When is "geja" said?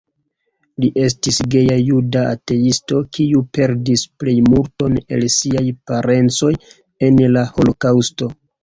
1.55-1.75